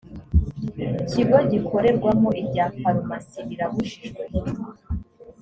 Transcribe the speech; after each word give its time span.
kigo 1.09 1.37
gikorerwamo 1.51 2.29
ibya 2.41 2.65
farumasi 2.79 3.37
birabujijwe 3.47 4.23